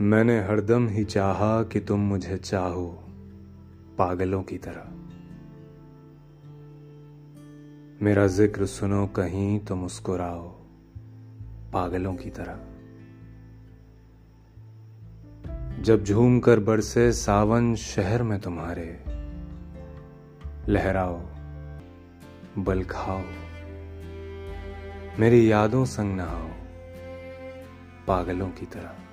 मैंने 0.00 0.40
हरदम 0.40 0.88
ही 0.88 1.04
चाहा 1.04 1.62
कि 1.62 1.80
तुम 1.80 2.00
मुझे 2.00 2.36
चाहो, 2.36 2.86
पागलों 3.98 4.42
की 4.42 4.58
तरह। 4.58 4.84
मेरा 8.04 8.26
ज़िक्र 8.26 8.66
सुनो 8.66 9.06
कहीं 9.06 9.58
तो 9.60 9.76
मुस्कुराओ, 9.76 10.48
पागलों 11.72 12.14
की 12.14 12.30
तरह। 12.30 12.58
जब 15.82 16.04
झूम 16.04 16.40
कर 16.40 16.60
बरसे 16.60 17.12
सावन 17.12 17.74
शहर 17.74 18.22
में 18.22 18.40
तुम्हारे, 18.40 19.00
लहराओ, 20.68 21.20
बल 22.58 22.84
खाओ, 22.84 23.22
मेरी 25.18 25.52
यादों 25.52 25.84
संग 25.84 26.16
नहाओ, 26.16 26.48
पागलों 28.06 28.48
की 28.48 28.66
तरह। 28.66 29.09